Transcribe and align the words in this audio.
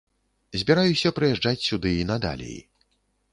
Збіраюся 0.61 1.11
прыязджаць 1.19 1.65
сюды 1.67 1.93
і 1.99 2.09
надалей. 2.13 2.59